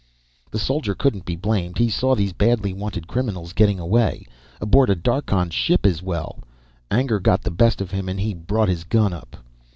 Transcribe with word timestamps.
The 0.49 0.57
soldier 0.57 0.95
couldn't 0.95 1.25
be 1.25 1.35
blamed. 1.35 1.77
He 1.77 1.87
saw 1.87 2.15
these 2.15 2.33
badly 2.33 2.73
wanted 2.73 3.05
criminals 3.07 3.53
getting 3.53 3.79
away. 3.79 4.25
Aboard 4.59 4.89
a 4.89 4.95
Darkhan 4.95 5.51
ship 5.51 5.85
as 5.85 6.01
well. 6.01 6.39
Anger 6.89 7.19
got 7.19 7.43
the 7.43 7.51
best 7.51 7.81
of 7.81 7.91
him 7.91 8.09
and 8.09 8.19
he 8.19 8.33
brought 8.33 8.67
his 8.67 8.83
gun 8.83 9.13
up. 9.13 9.35